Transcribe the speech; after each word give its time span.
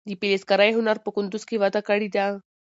د 0.07 0.11
فلزکارۍ 0.19 0.71
هنر 0.77 0.97
په 1.01 1.09
کندز 1.15 1.43
کې 1.49 1.55
وده 1.61 1.81
کړې 1.87 2.07
ده. 2.15 2.25